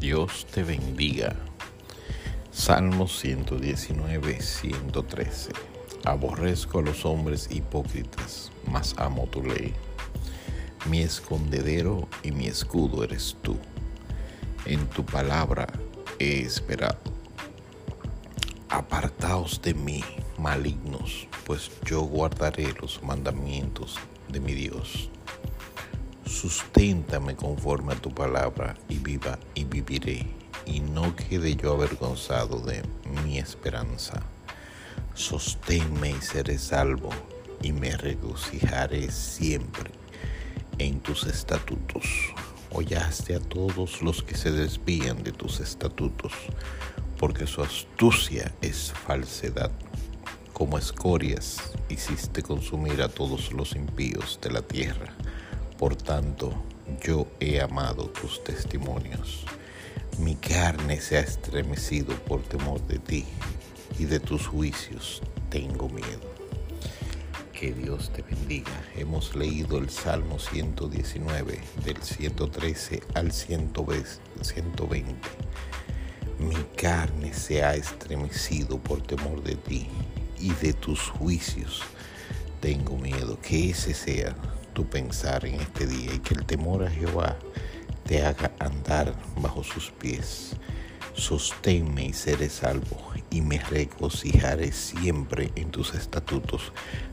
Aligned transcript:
Dios 0.00 0.46
te 0.46 0.62
bendiga. 0.62 1.36
Salmo 2.50 3.06
119, 3.06 4.40
113. 4.40 5.52
Aborrezco 6.04 6.78
a 6.78 6.82
los 6.82 7.04
hombres 7.04 7.48
hipócritas, 7.50 8.50
mas 8.66 8.94
amo 8.96 9.26
tu 9.26 9.42
ley. 9.42 9.74
Mi 10.88 11.02
escondedero 11.02 12.08
y 12.22 12.32
mi 12.32 12.46
escudo 12.46 13.04
eres 13.04 13.36
tú. 13.42 13.58
En 14.64 14.86
tu 14.86 15.04
palabra 15.04 15.66
he 16.18 16.40
esperado. 16.40 16.98
Apartaos 18.70 19.60
de 19.60 19.74
mí, 19.74 20.02
malignos, 20.38 21.28
pues 21.44 21.70
yo 21.84 22.00
guardaré 22.00 22.72
los 22.80 23.02
mandamientos 23.02 23.98
de 24.30 24.40
mi 24.40 24.54
Dios. 24.54 25.10
Susténtame 26.40 27.36
conforme 27.36 27.92
a 27.92 27.96
tu 27.96 28.14
palabra 28.14 28.74
y 28.88 28.96
viva 28.96 29.38
y 29.54 29.64
viviré, 29.64 30.26
y 30.64 30.80
no 30.80 31.14
quede 31.14 31.54
yo 31.54 31.74
avergonzado 31.74 32.60
de 32.60 32.82
mi 33.22 33.36
esperanza. 33.36 34.22
Sosténme 35.12 36.12
y 36.12 36.20
seré 36.22 36.56
salvo, 36.56 37.10
y 37.60 37.72
me 37.72 37.94
regocijaré 37.94 39.10
siempre 39.10 39.90
en 40.78 41.00
tus 41.00 41.24
estatutos. 41.24 42.06
Hollaste 42.70 43.34
a 43.34 43.40
todos 43.40 44.00
los 44.00 44.22
que 44.22 44.34
se 44.34 44.50
desvían 44.50 45.22
de 45.22 45.32
tus 45.32 45.60
estatutos, 45.60 46.32
porque 47.18 47.46
su 47.46 47.60
astucia 47.60 48.50
es 48.62 48.94
falsedad. 49.06 49.70
Como 50.54 50.78
escorias 50.78 51.58
hiciste 51.90 52.42
consumir 52.42 53.02
a 53.02 53.10
todos 53.10 53.52
los 53.52 53.76
impíos 53.76 54.38
de 54.40 54.52
la 54.52 54.62
tierra 54.62 55.14
por 55.80 55.96
tanto, 55.96 56.52
yo 57.02 57.26
he 57.40 57.58
amado 57.58 58.10
tus 58.10 58.44
testimonios. 58.44 59.46
Mi 60.18 60.34
carne 60.34 61.00
se 61.00 61.16
ha 61.16 61.20
estremecido 61.20 62.14
por 62.26 62.42
temor 62.42 62.86
de 62.86 62.98
ti 62.98 63.24
y 63.98 64.04
de 64.04 64.20
tus 64.20 64.46
juicios 64.46 65.22
tengo 65.48 65.88
miedo. 65.88 66.20
Que 67.54 67.72
Dios 67.72 68.12
te 68.12 68.20
bendiga. 68.20 68.70
Hemos 68.94 69.34
leído 69.34 69.78
el 69.78 69.88
Salmo 69.88 70.38
119 70.38 71.58
del 71.82 72.02
113 72.02 73.02
al 73.14 73.32
120. 73.32 75.14
Mi 76.40 76.56
carne 76.76 77.32
se 77.32 77.64
ha 77.64 77.74
estremecido 77.74 78.78
por 78.78 79.00
temor 79.00 79.42
de 79.42 79.56
ti 79.56 79.88
y 80.38 80.52
de 80.52 80.74
tus 80.74 81.08
juicios 81.08 81.80
tengo 82.60 82.98
miedo. 82.98 83.38
Que 83.40 83.70
ese 83.70 83.94
sea 83.94 84.36
pensar 84.84 85.44
en 85.46 85.56
este 85.56 85.86
día 85.86 86.14
y 86.14 86.18
que 86.18 86.34
el 86.34 86.44
temor 86.44 86.84
a 86.84 86.90
Jehová 86.90 87.36
te 88.06 88.24
haga 88.24 88.52
andar 88.58 89.14
bajo 89.36 89.62
sus 89.62 89.90
pies. 89.90 90.56
Sosténme 91.14 92.06
y 92.06 92.12
seré 92.12 92.48
salvo 92.48 92.98
y 93.30 93.40
me 93.40 93.58
regocijaré 93.58 94.72
siempre 94.72 95.50
en 95.54 95.70
tus 95.70 95.94
estatutos. 95.94 96.72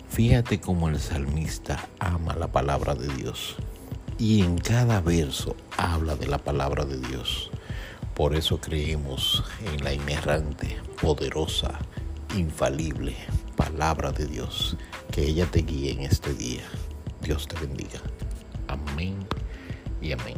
Fíjate 0.09 0.59
cómo 0.59 0.89
el 0.89 0.99
salmista 0.99 1.87
ama 1.99 2.35
la 2.35 2.47
palabra 2.47 2.95
de 2.95 3.07
Dios 3.15 3.55
y 4.17 4.41
en 4.41 4.57
cada 4.57 5.01
verso 5.01 5.55
habla 5.77 6.15
de 6.15 6.27
la 6.27 6.37
palabra 6.37 6.85
de 6.85 6.97
Dios. 6.99 7.51
Por 8.15 8.35
eso 8.35 8.59
creemos 8.59 9.43
en 9.65 9.83
la 9.83 9.93
inerrante, 9.93 10.77
poderosa, 11.01 11.77
infalible 12.35 13.15
palabra 13.57 14.11
de 14.11 14.27
Dios. 14.27 14.77
Que 15.11 15.27
ella 15.27 15.45
te 15.47 15.59
guíe 15.61 15.91
en 15.91 16.01
este 16.01 16.33
día. 16.33 16.63
Dios 17.21 17.47
te 17.47 17.59
bendiga. 17.59 18.01
Amén 18.67 19.17
y 20.01 20.11
amén. 20.11 20.37